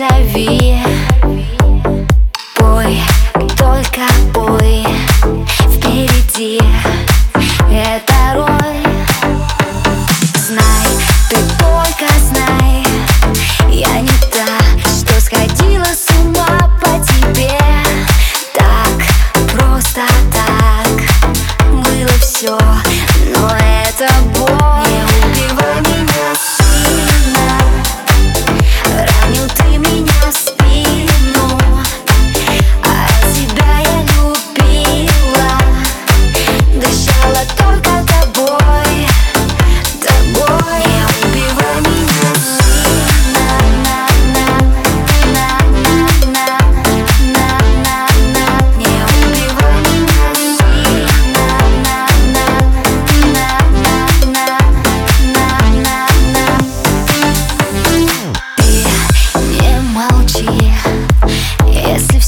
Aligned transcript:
рви 0.00 0.76
Пой, 2.56 3.00
только 3.56 4.02
пой 4.32 4.84
Впереди. 5.68 6.60
Это 7.70 8.34
роль 8.34 8.53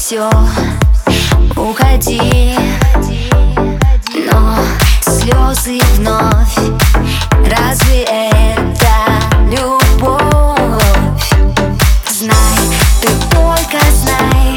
все, 0.07 0.31
уходи. 1.57 2.55
Но 4.31 4.57
слезы 5.01 5.81
вновь, 5.97 6.57
разве 7.45 8.05
это 8.05 8.95
любовь? 9.51 10.81
Знай, 12.09 12.57
ты 13.01 13.09
только 13.33 13.81
знай, 13.91 14.57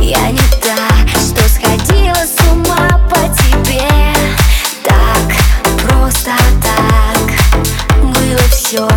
я 0.00 0.30
не 0.30 0.48
та, 0.62 0.78
что 1.10 1.46
сходила 1.46 2.14
с 2.14 2.34
ума 2.50 2.98
по 3.10 3.18
тебе. 3.42 3.86
Так, 4.82 5.86
просто 5.86 6.32
так, 6.62 7.30
было 8.00 8.40
все 8.50 8.88